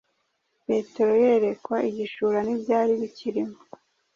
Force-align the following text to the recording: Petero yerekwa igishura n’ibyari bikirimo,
Petero 0.65 1.13
yerekwa 1.23 1.77
igishura 1.89 2.39
n’ibyari 2.43 2.93
bikirimo, 3.01 3.57